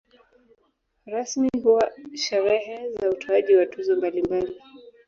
[1.05, 4.61] Rasmi huwa sherehe za utoaji wa tuzo mbalimbali.